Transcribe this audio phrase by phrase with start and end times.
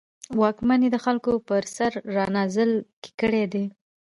[0.39, 2.71] واکمنان یې د خلکو پر سر رانازل
[3.19, 3.65] کړي دي.